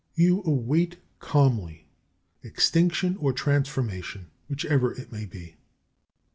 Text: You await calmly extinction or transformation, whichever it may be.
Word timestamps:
You 0.15 0.41
await 0.47 0.97
calmly 1.19 1.85
extinction 2.41 3.17
or 3.17 3.33
transformation, 3.33 4.31
whichever 4.49 4.91
it 4.95 5.11
may 5.11 5.25
be. 5.27 5.57